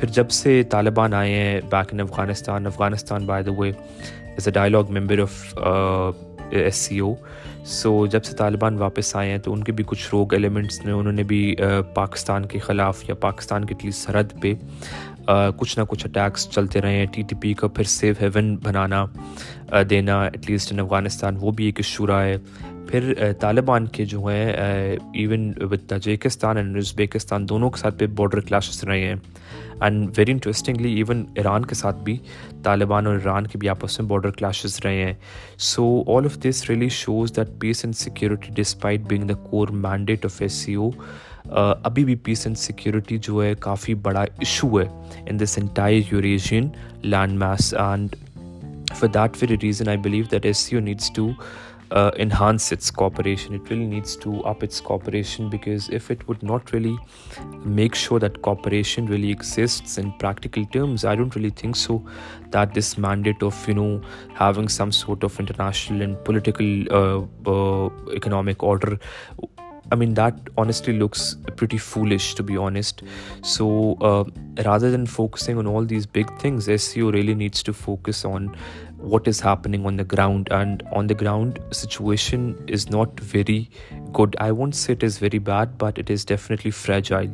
پھر 0.00 0.08
جب 0.08 0.30
سے 0.30 0.62
طالبان 0.70 1.14
آئے 1.14 1.32
ہیں 1.32 1.60
back 1.70 1.92
in 1.92 2.00
Afghanistan 2.00 2.66
Afghanistan 2.66 3.28
the 3.28 3.40
way 3.58 3.70
as 3.70 4.48
a 4.48 4.52
dialogue 4.52 4.90
member 4.90 5.22
of 5.22 5.58
S 6.50 6.76
C 6.76 6.98
O 6.98 7.14
so 7.68 8.06
جب 8.06 8.24
سے 8.24 8.36
طالبان 8.36 8.76
واپس 8.78 9.16
آئے 9.16 9.30
ہیں 9.30 9.38
تو 9.38 9.52
ان 9.52 9.64
کے 9.64 9.72
بھی 9.72 9.84
کچھ 9.86 10.08
روگ 10.12 10.34
ایلیمنٹس 10.34 10.84
نے 10.84 10.92
انہوں 10.92 11.12
نے 11.12 11.22
بھی 11.22 11.56
پاکستان 11.94 12.46
کے 12.46 12.58
خلاف 12.58 13.02
یا 13.08 13.14
پاکستان 13.14 13.64
کے 13.64 13.74
لیے 13.82 13.90
سرحد 13.90 14.32
پہ 14.42 14.54
کچھ 15.56 15.78
نہ 15.78 15.84
کچھ 15.84 16.06
اٹیکس 16.06 16.48
چلتے 16.50 16.80
رہے 16.80 16.96
ہیں 16.96 17.06
ٹی 17.06 17.22
ٹی 17.22 17.36
پی 17.40 17.52
کا 17.54 17.68
پھر 17.68 17.84
سیف 17.84 18.22
ہیون 18.22 18.56
بنانا 18.56 19.04
دینا 19.90 20.22
ایٹ 20.22 20.50
لیسٹ 20.50 20.72
ان 20.72 20.80
افغانستان 20.80 21.36
وہ 21.40 21.50
بھی 21.50 21.64
ایک 21.64 21.80
رہا 22.06 22.22
ہے 22.22 22.36
پھر 22.88 23.12
طالبان 23.40 23.86
کے 23.86 24.04
جو 24.04 24.24
ہیں 24.26 24.52
even 24.52 25.52
with 25.60 25.86
Tajikistan 25.88 26.56
and 26.56 26.76
Uzbekistan 26.76 27.48
دونوں 27.48 27.70
کے 27.70 27.80
ساتھ 27.80 27.98
پہ 27.98 28.06
باڈر 28.16 28.40
کلاشز 28.40 28.82
رہے 28.84 29.06
ہیں 29.06 29.14
and 29.80 30.08
very 30.16 30.32
interestingly 30.32 30.92
even 30.94 31.24
Iran 31.34 31.64
کے 31.64 31.74
ساتھ 31.74 31.96
بھی 32.04 32.16
طالبان 32.62 33.06
اور 33.06 33.14
ایران 33.14 33.46
کے 33.46 33.58
بھی 33.58 33.68
آپس 33.68 34.00
میں 34.00 34.08
باڈر 34.08 34.30
کلاشز 34.30 34.78
رہے 34.84 35.04
ہیں 35.04 35.12
so 35.58 36.02
all 36.16 36.24
of 36.24 36.38
this 36.44 36.64
really 36.70 36.88
shows 36.88 37.36
that 37.36 37.48
peace 37.60 37.84
and 37.84 37.96
security 37.96 38.54
despite 38.54 39.00
being 39.08 39.28
the 39.28 39.34
core 39.50 39.68
mandate 39.68 40.24
of 40.24 40.40
S 40.42 40.52
C 40.52 40.74
O 40.74 40.90
ابھی 41.50 42.04
بھی 42.04 42.14
پیس 42.14 42.46
اینڈ 42.46 42.58
سیکیورٹی 42.58 43.18
جو 43.18 43.44
ہے 43.44 43.54
کافی 43.60 43.94
بڑا 43.94 44.22
ایشو 44.22 44.80
ہے 44.80 44.86
in 45.26 45.40
this 45.40 45.58
entire 45.58 46.12
Eurasian 46.12 46.68
land 47.02 47.38
mass 47.38 47.74
and 47.74 48.16
for 48.96 49.08
that 49.08 49.42
very 49.42 49.56
reason 49.62 49.88
I 49.88 49.98
believe 49.98 50.24
that 50.30 50.46
S 50.46 50.58
C 50.58 50.76
O 50.76 50.82
needs 50.82 51.10
to 51.16 51.30
Uh, 51.90 52.10
enhance 52.18 52.70
its 52.70 52.90
cooperation. 52.90 53.54
It 53.54 53.70
really 53.70 53.86
needs 53.86 54.14
to 54.16 54.44
up 54.44 54.62
its 54.62 54.78
cooperation, 54.78 55.48
because 55.48 55.88
if 55.88 56.10
it 56.10 56.28
would 56.28 56.42
not 56.42 56.72
really 56.74 56.98
make 57.64 57.94
sure 57.94 58.18
that 58.18 58.42
cooperation 58.42 59.06
really 59.06 59.30
exists 59.30 59.96
in 59.96 60.12
practical 60.18 60.66
terms, 60.66 61.06
I 61.06 61.16
don't 61.16 61.34
really 61.34 61.48
think 61.48 61.76
so 61.76 62.04
that 62.50 62.74
this 62.74 62.98
mandate 62.98 63.42
of 63.42 63.54
having 64.34 64.68
some 64.68 64.92
sort 64.92 65.24
of 65.24 65.40
international 65.40 66.02
and 66.02 66.22
political 66.24 66.92
uh, 66.92 67.22
uh, 67.50 67.88
economic 68.14 68.62
order, 68.62 68.98
I 69.90 69.94
mean, 69.94 70.12
that 70.12 70.34
honestly 70.58 70.92
looks 70.98 71.36
pretty 71.56 71.78
foolish, 71.78 72.34
to 72.34 72.42
be 72.42 72.58
honest. 72.58 73.02
So 73.42 73.96
rather 74.62 74.90
than 74.90 75.06
focusing 75.06 75.56
on 75.56 75.66
all 75.66 75.86
these 75.86 76.04
big 76.04 76.38
things, 76.38 76.68
SEO 76.68 77.14
really 77.14 77.34
needs 77.34 77.62
to 77.62 77.72
focus 77.72 78.26
on 78.26 78.54
what 78.98 79.28
is 79.28 79.44
happening 79.44 79.86
on 79.86 79.98
the 79.98 80.02
ground 80.12 80.52
and 80.52 80.82
on 80.96 81.08
the 81.08 81.14
ground 81.20 81.58
situation 81.72 82.52
is 82.68 82.90
not 82.90 83.20
very 83.34 83.62
good 84.18 84.36
I 84.40 84.52
won't 84.52 84.74
C 84.74 84.92
it 84.92 85.04
is 85.04 85.22
very 85.22 85.38
bad 85.38 85.68
but 85.78 85.98
it 85.98 86.10
is 86.10 86.26
definitely 86.26 86.70
fragile 86.70 87.30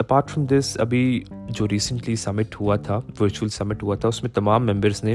apart 0.00 0.30
from 0.30 0.46
this 0.46 0.76
ابھی 0.80 1.22
جو 1.48 1.68
recently 1.68 2.16
سمٹ 2.16 2.60
ہوا 2.60 2.76
تھا 2.76 3.00
virtual 3.20 3.48
summit 3.48 3.82
ہوا 3.82 3.94
تھا 3.94 4.08
اس 4.08 4.22
میں 4.22 4.30
تمام 4.30 4.66
members 4.66 5.04
نے 5.04 5.14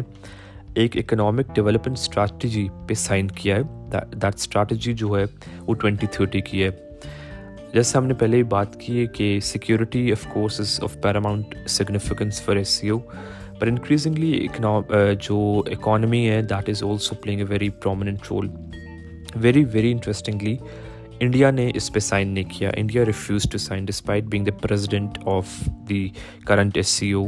ایک 0.74 0.98
اکنامک 0.98 1.56
ڈیولپمنٹ 1.56 1.98
اسٹریٹجی 1.98 2.68
پہ 2.88 2.94
سائن 2.94 3.28
کیا 3.32 3.56
ہے 3.56 3.64
دیٹ 4.14 4.36
اسٹریٹجی 4.36 4.94
جو 4.94 5.18
ہے 5.18 5.26
وہ 5.60 5.76
ٹوینٹی 5.76 6.08
تھرٹی 6.12 6.42
کی 6.42 6.64
ہے 6.64 6.70
جیسے 7.74 7.98
ہم 7.98 8.06
نے 8.06 8.14
پہلے 8.14 8.38
ہی 8.38 8.44
بات 8.44 8.80
کی 8.80 9.00
ہے 9.00 9.06
کہ 9.14 9.40
security 9.44 10.12
of 10.12 10.26
is 10.60 10.80
of 10.84 10.98
paramount 11.02 11.56
significance 11.70 12.42
for 12.42 12.56
S 12.56 12.70
C 12.70 12.90
O 12.90 12.98
پر 13.64 13.68
انکریزنگلی 13.68 14.48
جو 15.22 15.38
اکانمی 15.72 16.20
ہے 16.30 16.42
that 16.42 16.70
is 16.70 16.82
also 16.84 17.16
playing 17.16 17.40
a 17.40 17.46
very 17.50 17.70
prominent 17.84 18.26
role 18.32 18.50
very 19.36 19.64
very 19.74 19.92
interestingly 19.92 20.56
India 21.20 21.52
نے 21.52 21.70
اس 21.76 21.92
پہ 21.94 22.00
سائن 22.00 22.28
نہیں 22.28 22.50
کیا 22.50 22.70
India 22.78 23.06
refuse 23.06 23.44
to 23.52 23.58
sign 23.58 23.86
despite 23.86 24.24
being 24.24 24.46
the 24.46 24.56
president 24.62 25.18
of 25.26 25.56
the 25.90 26.08
current 26.46 26.78
S 26.78 26.88
C 26.90 27.12
O 27.12 27.24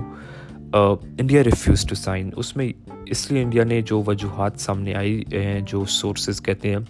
India 0.74 1.44
refuses 1.44 1.86
to 1.90 1.96
sign 1.96 2.30
اس 2.36 2.56
میں 2.58 2.72
اس 3.06 3.32
لیے 3.32 3.44
India 3.44 3.64
نے 3.64 3.82
جو 3.82 4.04
وجوہات 4.08 4.60
سامنے 4.60 4.96
آئی 4.96 5.22
ہیں 5.34 5.60
جو 5.68 5.86
سورسز 5.92 6.42
کہتے 6.42 6.70
ہیں 6.70 6.80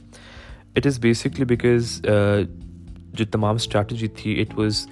اٹ 0.75 0.87
از 0.87 0.99
بیسکلی 0.99 1.45
بیکاز 1.45 1.99
جو 3.13 3.25
تمام 3.31 3.55
اسٹریٹجی 3.55 4.07
تھی 4.15 4.41
it 4.41 4.59
was 4.59 4.85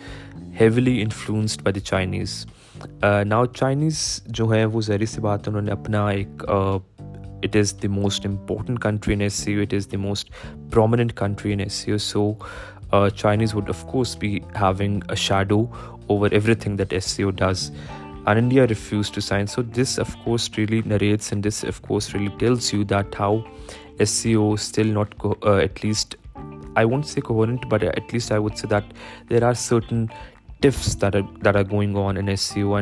heavily 0.62 1.02
influenced 1.02 1.62
by 1.62 1.74
the 1.74 1.86
Chinese 1.86 2.46
now 3.26 3.44
uh, 3.44 3.52
Chinese 3.54 4.22
جو 4.28 4.54
ہے 4.54 4.64
وہ 4.66 4.82
زہری 4.82 5.06
سی 5.06 5.22
بات 5.22 5.48
ہے 5.48 5.52
انہوں 5.52 5.62
نے 5.62 5.72
اپنا 5.72 6.08
ایک 6.10 6.44
it 6.48 7.56
is 7.56 7.74
the 7.82 7.88
most 7.88 8.26
important 8.26 8.82
country 8.82 9.14
in 9.14 9.20
نیس 9.20 9.34
سیو 9.34 9.62
it 9.62 9.74
is 9.74 9.92
the 9.92 9.98
most 9.98 10.32
prominent 10.72 11.14
country 11.14 11.54
in 11.54 11.60
S 11.60 11.74
C 11.74 11.98
so 11.98 12.32
Chinese 13.16 13.56
would 13.56 13.70
of 13.70 13.84
course 13.92 14.18
be 14.20 14.38
having 14.62 15.00
a 15.10 15.16
shadow 15.16 15.66
over 16.08 16.32
every 16.32 16.56
thing 16.56 16.78
that 16.78 16.94
S 16.94 17.06
C 17.06 17.24
O 17.24 17.30
does 17.32 17.70
and 18.26 18.38
India 18.38 18.68
refuse 18.68 19.12
to 19.12 19.22
sign 19.22 19.48
so 19.48 19.62
this 19.78 20.00
of 20.00 20.16
course 20.24 20.50
really 20.58 20.82
narrates 20.86 21.34
and 21.34 21.48
this 21.48 21.66
of 21.66 21.82
course 21.82 22.14
really 22.16 22.30
tells 22.40 22.74
you 22.74 22.84
that 22.84 23.20
how 23.20 23.38
S 24.00 24.10
C 24.10 24.34
O 24.34 24.52
still 24.54 24.94
not 24.94 25.26
at 25.42 25.86
least 25.86 26.16
I 26.76 26.86
won't 26.86 27.06
say 27.06 27.22
but 27.70 27.84
at 27.84 28.14
least 28.14 28.32
I 28.32 28.42
would 28.42 28.56
say 28.56 28.68
that 28.68 28.94
there 29.30 29.44
are 29.44 29.54
certain 29.54 30.06
tiffs 30.64 31.02
that 31.02 31.48
are 31.48 31.64
going 31.72 31.98
on 31.98 32.28
S 32.28 32.42
C 32.42 32.60
you 32.60 32.76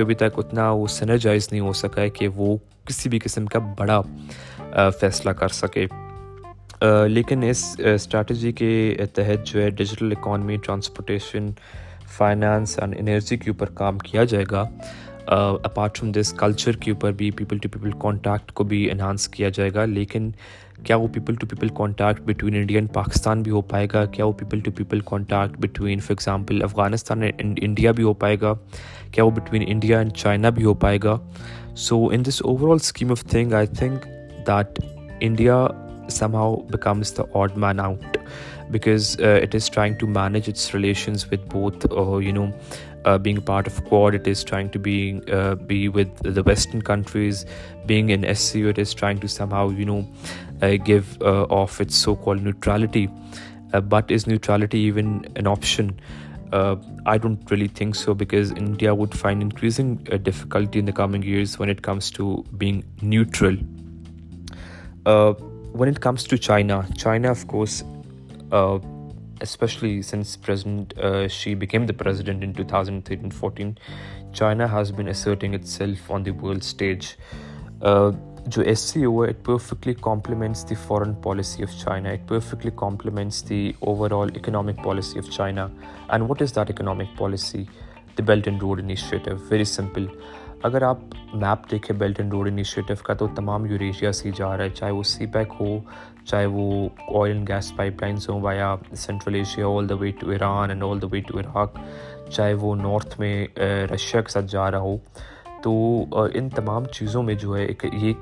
ابھی 0.02 0.14
تک 0.14 0.38
اتنا 0.38 0.70
وہ 0.70 0.86
سینرجائز 0.86 1.48
نہیں 1.50 1.60
ہو 1.60 1.72
سکا 1.72 2.02
ہے 2.02 2.10
کہ 2.10 2.28
وہ 2.28 2.56
کسی 2.84 3.08
بھی 3.08 3.18
قسم 3.18 3.46
کا 3.46 3.58
بڑا 3.78 4.00
فیصلہ 5.00 5.30
کر 5.30 5.48
سکے 5.48 5.86
لیکن 7.08 7.42
اس 7.42 7.64
اسٹریٹجی 7.94 8.52
کے 8.52 8.96
تحت 9.14 9.46
جو 9.46 9.62
ہے 9.62 9.70
digital 9.70 10.12
economy 10.12 10.56
transportation 10.56 11.50
finance 12.16 12.78
and 12.78 12.94
energy 12.98 13.36
کے 13.36 13.50
اوپر 13.50 13.70
کام 13.74 13.98
کیا 13.98 14.24
جائے 14.24 14.44
گا 14.50 14.64
اپارٹ 15.28 15.98
فرام 15.98 16.12
دس 16.12 16.32
کلچر 16.32 16.76
کے 16.76 16.90
اوپر 16.90 17.12
بھی 17.12 17.30
پیپل 17.30 17.58
ٹو 17.58 17.68
پیپل 17.68 17.90
کانٹیکٹ 18.00 18.52
کو 18.52 18.64
بھی 18.64 18.90
انہانس 18.90 19.28
کیا 19.28 19.48
جائے 19.48 19.70
گا 19.74 19.84
لیکن 19.86 20.30
کیا 20.84 20.96
وہ 20.96 21.08
people 21.08 21.34
to 21.34 21.46
people 21.46 21.68
contact 21.76 22.20
between 22.20 22.54
India 22.54 22.78
and 22.78 22.92
Pakistan 22.92 23.42
بھی 23.42 23.52
ہو 23.52 23.60
پائے 23.62 23.86
گا 23.92 24.04
کیا 24.06 24.24
وہ 24.24 24.32
people 24.32 24.60
to 24.60 24.70
people 24.76 25.00
contact 25.04 25.58
between 25.58 26.00
for 26.00 26.12
example 26.12 26.62
Afghanistan 26.64 27.22
and 27.22 27.58
India 27.62 27.92
بھی 27.92 28.04
ہو 28.04 28.14
پائے 28.14 28.36
گا 28.40 28.54
کیا 29.10 29.24
وہ 29.24 29.30
بٹوین 29.30 29.64
انڈیا 29.66 29.98
اینڈ 29.98 30.12
چائنا 30.12 30.50
بھی 30.50 30.64
ہو 30.64 30.74
پائے 30.76 30.98
گا 31.04 31.18
so 31.78 32.06
in 32.12 32.24
this 32.24 32.42
over 32.44 32.70
all 32.70 32.78
scheme 32.82 33.10
of 33.10 33.24
thing 33.24 33.52
I 33.52 33.66
think 33.78 34.06
that 34.46 34.80
India 35.20 35.66
some 36.10 36.34
how 36.34 36.56
becomes 36.70 37.16
the 37.18 37.22
odd 37.34 37.56
man 37.56 37.80
out 37.80 38.16
because 38.70 39.16
it 39.20 39.54
is 39.54 39.70
trying 39.70 39.94
to 39.94 40.06
manage 40.08 40.48
its 40.48 40.74
relations 40.74 41.24
with 41.32 41.52
both 41.52 41.86
you 42.22 42.32
know 42.34 42.46
Uh, 43.04 43.16
being 43.16 43.40
part 43.40 43.66
of 43.66 43.84
Quad, 43.84 44.14
it 44.14 44.26
is 44.26 44.44
trying 44.44 44.70
to 44.70 44.78
be 44.78 45.20
uh, 45.30 45.56
with 45.92 46.08
the 46.22 46.42
Western 46.42 46.82
countries. 46.82 47.46
Being 47.86 48.10
in 48.10 48.34
SCO, 48.34 48.68
it 48.68 48.78
is 48.78 48.92
trying 48.92 49.20
to 49.20 49.28
somehow, 49.28 49.72
uh, 50.60 50.76
give 50.84 51.20
off 51.22 51.80
its 51.80 51.96
so-called 51.96 52.42
neutrality. 52.42 53.08
But 53.84 54.10
is 54.10 54.26
neutrality 54.26 54.78
even 54.80 55.26
an 55.36 55.46
option? 55.46 55.98
I 56.52 57.18
don't 57.18 57.50
really 57.50 57.68
think 57.68 57.94
so, 57.94 58.14
because 58.14 58.50
India 58.52 58.94
would 58.94 59.16
find 59.16 59.42
increasing 59.42 59.96
difficulty 60.22 60.78
in 60.80 60.84
the 60.84 60.92
coming 60.92 61.22
years 61.22 61.58
when 61.58 61.68
it 61.68 61.82
comes 61.82 62.10
to 62.12 62.44
being 62.56 62.84
neutral. 63.00 63.56
When 65.04 65.88
it 65.88 66.00
comes 66.00 66.24
to 66.24 66.36
China, 66.38 66.86
of 67.30 67.46
course, 67.46 67.84
especially 69.40 70.02
since 70.02 70.36
Xi 70.36 71.52
uh, 71.52 71.54
became 71.56 71.86
the 71.86 71.92
president 71.92 72.42
in 72.42 72.54
2013-14, 72.54 73.76
China 74.32 74.68
has 74.68 74.92
been 74.92 75.08
asserting 75.08 75.54
itself 75.54 76.10
on 76.10 76.22
the 76.22 76.30
world 76.30 76.62
stage. 76.62 77.16
Uh, 77.82 78.12
jo 78.48 78.62
SCO, 78.74 79.22
it 79.22 79.42
perfectly 79.42 79.94
complements 79.94 80.64
the 80.64 80.74
foreign 80.74 81.14
policy 81.16 81.62
of 81.62 81.70
China. 81.78 82.12
It 82.12 82.26
perfectly 82.26 82.70
complements 82.70 83.42
the 83.42 83.74
overall 83.82 84.28
economic 84.36 84.76
policy 84.78 85.18
of 85.18 85.30
China. 85.30 85.70
And 86.10 86.28
what 86.28 86.40
is 86.40 86.52
that 86.52 86.70
economic 86.70 87.14
policy? 87.16 87.68
The 88.16 88.22
Belt 88.22 88.46
and 88.46 88.62
Road 88.62 88.80
Initiative. 88.80 89.40
Very 89.48 89.64
simple. 89.64 90.08
اگر 90.64 90.82
آپ 90.82 90.98
map 91.34 91.70
دیکھیں 91.70 91.96
Belt 91.96 92.20
and 92.20 92.32
Road 92.32 92.48
initiative 92.48 92.94
کا 93.04 93.14
تو 93.14 93.26
تمام 93.36 93.66
Eurasia 93.66 94.12
سے 94.12 94.30
جا 94.36 94.56
رہا 94.56 94.64
ہے 94.64 94.70
چاہے 94.70 94.92
وہ 94.92 95.02
سی 95.02 95.26
پیک 95.26 95.52
ہو 95.60 95.78
چاہے 96.24 96.46
وہ 96.46 96.88
oil 97.20 97.32
and 97.32 97.48
gas 97.48 97.72
pipe 97.76 98.02
lines 98.02 98.28
ہوں 98.28 98.40
via 98.42 98.74
central 98.96 99.34
Asia 99.34 99.66
all 99.68 99.88
the 99.88 99.94
way 99.94 100.10
to 100.10 100.30
Iran 100.30 100.70
and 100.70 100.84
all 100.84 101.02
the 101.02 101.06
way 101.12 101.20
to 101.20 101.38
Iraq 101.40 101.78
چاہے 102.30 102.54
وہ 102.54 102.74
نارتھ 102.76 103.18
میں 103.20 103.46
رشیا 103.92 104.20
کے 104.20 104.32
ساتھ 104.32 104.46
جا 104.48 104.70
رہا 104.70 104.78
ہو 104.78 104.96
تو 105.62 105.74
ان 106.34 106.48
تمام 106.48 106.84
چیزوں 106.92 107.22
میں 107.22 107.34
جو 107.34 107.56
ہے 107.56 107.64
ایک 107.64 107.84
یہ 107.92 108.12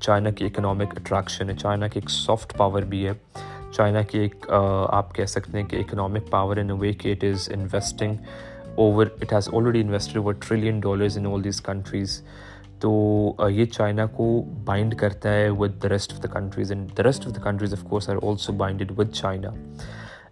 چائنا 0.00 0.30
کی 0.30 0.44
اکنامک 0.44 0.96
اٹریکشن 0.96 1.50
ہے 1.50 1.56
چائنا 1.56 1.88
کی 1.88 2.00
ایک 2.00 2.10
سافٹ 2.10 2.56
پاور 2.56 2.82
بھی 2.82 3.06
ہے 3.06 3.12
چائنا 3.72 4.02
کی 4.02 4.18
ایک 4.18 4.46
آپ 4.50 5.14
کہہ 5.14 5.26
سکتے 5.26 5.58
ہیں 5.58 5.66
کہ 5.66 5.76
economic 5.76 6.30
power 6.30 6.56
in 6.56 6.70
a 6.70 6.76
way 6.78 6.92
کہ 6.92 7.12
it 7.12 7.24
is 7.24 7.48
investing 7.54 8.16
over 8.76 9.06
it 9.22 9.32
has 9.32 9.48
already 9.52 9.80
invested 9.80 10.16
over 10.16 10.34
trillion 10.40 10.80
dollars 10.80 11.18
in 11.18 11.26
all 11.26 11.44
these 11.44 11.60
countries 11.60 12.20
تو 12.80 12.92
یہ 13.50 13.64
چائنا 13.64 14.06
کو 14.06 14.26
بائنڈ 14.64 14.94
کرتا 14.98 15.32
ہے 15.32 15.48
with 15.58 15.82
the 15.82 15.88
rest 15.88 16.12
of 16.12 16.22
the 16.22 16.28
countries 16.28 16.72
and 16.72 16.90
the 16.98 17.02
rest 17.02 17.26
of 17.26 17.34
the 17.36 17.40
countries 17.40 17.74
of 17.74 17.84
course 17.88 18.08
are 18.08 18.16
also 18.22 18.52
binded 18.52 18.92
with 18.96 19.12
China 19.12 19.50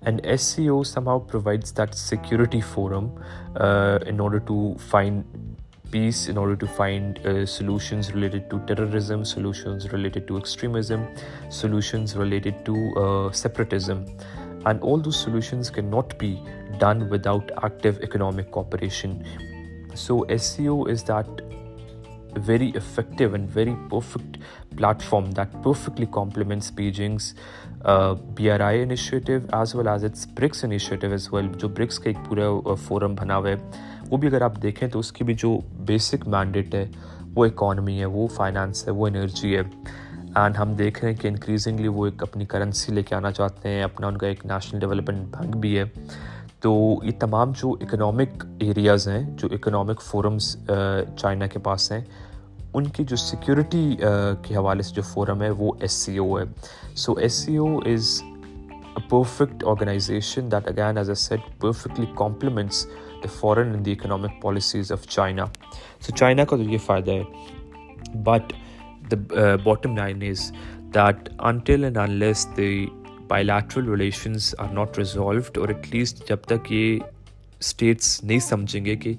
and 0.01 0.21
S 0.25 0.43
C 0.43 0.67
O 0.69 0.83
some 0.85 1.09
how 1.09 1.19
provides 1.21 1.77
that 1.77 1.95
security 1.95 2.61
forum 2.75 3.09
in 3.57 4.21
order 4.21 4.39
to 4.39 4.73
find 4.91 5.23
peace 5.93 6.29
in 6.31 6.39
order 6.39 6.55
to 6.55 6.67
find 6.77 7.19
solutions 7.49 8.11
related 8.11 8.51
to 8.51 8.59
terrorism 8.67 9.25
solutions 9.25 9.87
related 9.87 10.29
to 10.29 10.37
extremism 10.37 11.03
solutions 11.51 12.17
separatism 13.35 14.03
and 14.65 14.83
all 14.83 15.05
these 15.05 15.15
solutions 15.15 15.71
کی 15.71 15.81
not 15.81 16.15
be 16.21 16.35
done 16.81 17.03
with 17.11 17.27
out 17.27 17.53
active 17.63 17.89
economic 18.03 18.51
cooperation 18.51 19.13
so 19.97 20.21
S 20.29 20.43
C 20.57 20.67
O 20.67 20.83
is 20.85 21.09
that 21.09 21.41
very 22.47 22.71
effective 22.77 23.33
and 23.33 23.49
very 23.55 23.75
perfect 23.91 24.37
platform 24.77 25.31
that 25.31 25.63
perfectly 25.63 26.07
complements 26.13 26.75
Beijing's 26.77 27.33
B 28.37 28.51
R 28.51 28.61
I 28.61 28.83
initiative 28.83 29.33
as 29.53 29.75
well 29.75 29.89
as 29.89 30.05
its 30.05 30.27
BRICS 30.35 30.65
initiative 30.65 31.11
as 31.11 31.29
well 31.33 31.49
جو 31.59 31.69
BRICS 31.69 31.99
کا 31.99 32.11
ایک 32.11 32.29
پورا 32.29 32.75
forum 32.83 33.15
بنا 33.15 33.37
ہوا 33.37 33.49
ہے 33.49 33.57
وہ 34.11 34.17
بھی 34.17 34.29
اگر 34.29 34.43
آپ 34.43 34.63
دیکھیں 34.63 34.89
تو 34.89 34.99
اس 34.99 35.13
کی 35.13 35.25
بھی 35.25 35.35
جو 35.35 35.59
بیسک 35.87 36.29
مینڈیٹ 36.29 36.75
ہے 36.75 36.87
وہ 37.35 37.47
اکانمی 37.47 37.99
ہے 38.01 38.05
وہ 38.05 38.27
فائنانس 38.29 38.87
ہے 38.87 38.93
وہ 38.93 39.07
انرجی 39.07 39.57
ہے 39.57 39.63
اینڈ 40.35 40.57
ہم 40.59 40.73
دیکھ 40.75 41.01
رہے 41.01 41.13
ہیں 41.13 41.19
کہ 41.21 41.29
انکریزنگلی 41.29 41.89
وہ 41.89 42.05
ایک 42.07 42.23
اپنی 42.23 42.45
کرنسی 42.45 42.93
لے 42.93 43.03
کے 43.03 43.15
آنا 43.15 43.31
چاہتے 43.33 43.69
ہیں 43.69 43.83
اپنا 43.83 44.07
ان 44.07 44.17
کا 44.19 44.27
ایک 44.27 44.45
نیشنل 44.47 44.81
ڈیولپمنٹ 44.81 45.37
بینک 45.37 45.57
بھی 45.57 45.79
ہے 45.79 45.85
تو 46.61 46.99
یہ 47.03 47.11
تمام 47.21 47.53
جو 47.61 47.73
اکنامک 47.81 48.45
ایریاز 48.59 49.09
ہیں 49.09 49.23
جو 49.39 49.49
اکنامک 49.53 50.03
فورمز 50.03 50.57
چائنا 51.17 51.47
کے 51.47 51.59
پاس 51.59 51.91
ہیں 51.93 52.01
ان 52.75 52.87
کی 52.87 53.05
جو 53.05 53.17
سیکیورٹی 53.17 53.85
کے 54.43 54.55
حوالے 54.57 54.83
سے 54.83 54.95
جو 54.95 55.03
فورم 55.03 55.43
ہے 55.43 55.51
وہ 55.51 55.73
ایس 55.81 55.93
سی 55.93 56.17
او 56.17 56.39
ہے 56.39 56.45
so 56.95 57.15
S 57.19 57.33
C 57.35 57.57
O 57.57 57.77
is 57.87 58.21
a 58.23 59.03
perfect 59.11 59.65
organisation 59.67 60.51
that 60.53 60.69
again 60.69 60.99
as 60.99 61.09
a 61.09 61.15
set 61.15 61.41
perfectly 61.61 62.07
complements 62.17 62.87
the 63.25 63.29
foreign 63.41 63.75
in 63.75 63.85
the 63.85 63.93
economic 63.93 64.41
policies 64.43 64.93
of 64.93 65.07
China 65.07 65.45
so 66.01 66.17
China 66.17 66.45
کا 66.45 66.57
تو 66.57 66.63
یہ 66.63 66.79
فائدہ 66.87 67.11
ہے 67.11 68.19
but 68.25 68.53
bottom 69.17 69.65
bottom 69.65 69.97
line 69.97 70.23
is 70.23 70.53
that 70.93 71.29
until 71.39 71.85
and 71.85 71.97
unless 71.97 72.45
the 72.45 72.89
bilateral 73.29 73.87
relations 73.87 74.55
are 74.59 74.73
not 74.73 74.99
resolved 74.99 75.59
اور 75.59 75.69
at 75.69 75.93
least 75.95 76.27
جب 76.29 76.37
تک 76.47 76.73
یہ 76.73 76.99
states 77.61 78.25
نہیں 78.25 78.39
سمجھیں 78.39 78.85
گے 78.85 78.97
کہ 78.97 79.15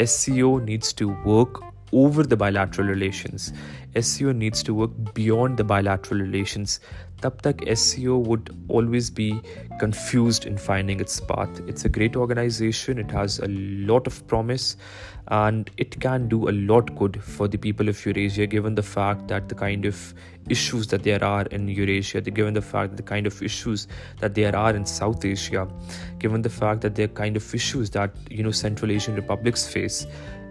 S 0.00 0.10
C 0.10 0.40
O 0.40 0.58
needs 0.58 0.94
to 0.94 1.10
work 1.24 1.62
over 1.92 2.22
the 2.22 2.36
bilateral 2.36 2.86
relations. 2.86 3.52
SEO 3.94 4.34
needs 4.34 4.62
to 4.62 4.74
work 4.74 4.90
beyond 5.14 5.56
the 5.56 5.64
bilateral 5.64 6.20
relations. 6.20 6.80
Tab 7.20 7.42
tak 7.42 7.56
SEO 7.56 8.24
would 8.24 8.54
always 8.68 9.10
be 9.10 9.40
confused 9.80 10.46
in 10.46 10.56
finding 10.56 11.00
its 11.00 11.20
path. 11.20 11.60
It's 11.66 11.84
a 11.84 11.88
great 11.88 12.14
organization. 12.14 12.98
It 12.98 13.10
has 13.10 13.40
a 13.40 13.48
lot 13.48 14.06
of 14.06 14.24
promise 14.28 14.76
and 15.28 15.70
it 15.76 16.00
can 16.00 16.28
do 16.28 16.48
a 16.48 16.52
lot 16.52 16.94
good 16.96 17.22
for 17.22 17.48
the 17.48 17.58
people 17.58 17.88
of 17.88 18.06
Eurasia, 18.06 18.46
given 18.46 18.76
the 18.76 18.82
fact 18.82 19.28
that 19.28 19.48
the 19.48 19.54
kind 19.54 19.84
of 19.84 20.14
issues 20.48 20.86
that 20.86 21.02
there 21.02 21.22
are 21.22 21.42
in 21.46 21.68
Eurasia, 21.68 22.20
given 22.20 22.54
the 22.54 22.62
fact 22.62 22.90
that 22.90 22.96
the 22.96 23.02
kind 23.02 23.26
of 23.26 23.42
issues 23.42 23.88
that 24.20 24.34
there 24.34 24.54
are 24.56 24.74
in 24.74 24.86
South 24.86 25.24
Asia, 25.24 25.68
given 26.18 26.42
the 26.42 26.48
fact 26.48 26.80
that 26.80 26.94
there 26.94 27.04
are 27.06 27.08
kind 27.08 27.36
of 27.36 27.54
issues 27.54 27.90
that 27.90 28.10
Central 28.52 28.90
Asian 28.90 29.16
republics 29.16 29.66
face, 29.66 30.06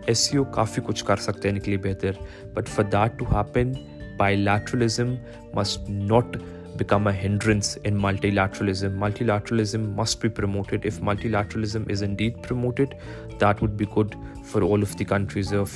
S 0.07 0.19
C 0.19 0.37
O 0.37 0.43
کافی 0.43 0.81
کچھ 0.85 1.05
کر 1.05 1.17
سکتے 1.17 1.47
ہیں 1.49 1.55
ان 1.55 1.61
کے 1.61 1.71
لیے 1.71 1.79
بہتر 1.83 2.11
but 2.53 2.67
for 2.67 2.83
that 2.83 3.17
to 3.19 3.25
happen 3.25 3.71
by 4.17 4.35
literalism 4.35 5.13
must 5.53 5.89
not 5.89 6.37
become 6.77 7.07
a 7.07 7.13
hindrance 7.25 7.77
in 7.83 7.97
multi 8.01 8.31
literalism 8.31 8.99
multi 8.99 9.25
literalism 9.25 9.89
must 9.91 10.21
be 10.21 10.29
promoted 10.29 10.85
if 10.85 11.01
multi 11.01 11.29
literalism 11.29 11.83
is 11.89 12.03
in 12.03 12.13
dead 12.15 12.33
promoted 12.47 12.93
that 13.41 13.63
would 13.63 13.71
be 13.71 13.85
good 13.97 14.15
for 14.51 14.61
all 14.61 14.81
of 14.81 14.99
the 14.99 15.05
countries 15.05 15.53
of 15.53 15.76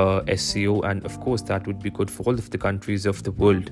S 0.26 0.40
C 0.40 0.64
O 0.64 0.80
and 0.84 1.04
of 1.04 1.18
course 1.24 1.48
that 1.48 1.68
would 1.68 1.82
be 1.82 1.90
good 2.00 2.10
for 2.10 2.28
all 2.28 2.38
of 2.38 2.52
the 2.52 2.58
countries 2.58 3.08
of 3.08 3.26
the 3.26 3.42
world 3.42 3.70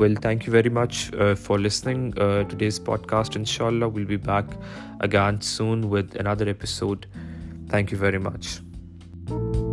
well 0.00 0.14
thank 0.14 0.48
you 0.48 0.54
very 0.54 0.68
much 0.68 1.10
for 1.40 1.58
listening 1.58 2.10
to 2.50 2.56
days 2.56 2.84
pod 2.84 3.06
cost 3.06 3.36
ان 3.36 3.44
شاء 3.44 3.66
اللہ 3.66 3.84
we'll 3.84 4.04
be 4.04 4.16
back 4.16 4.54
again 5.00 5.40
soon 5.40 5.84
with 5.84 6.16
another 6.16 6.46
episode 6.46 7.06
thank 7.70 7.92
you 7.92 7.98
very 8.00 8.18
much 8.18 8.69
thank 9.30 9.54
you 9.54 9.69